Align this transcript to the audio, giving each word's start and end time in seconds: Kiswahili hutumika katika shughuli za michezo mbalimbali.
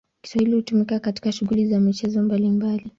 Kiswahili 0.21 0.55
hutumika 0.55 0.99
katika 0.99 1.31
shughuli 1.31 1.67
za 1.67 1.79
michezo 1.79 2.21
mbalimbali. 2.23 2.89